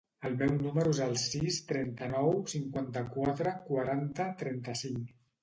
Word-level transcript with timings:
El 0.27 0.35
meu 0.37 0.53
número 0.61 0.93
es 0.95 1.01
el 1.07 1.11
sis, 1.23 1.59
trenta-nou, 1.71 2.33
cinquanta-quatre, 2.55 3.53
quaranta, 3.69 4.29
trenta-cinc. 4.43 5.15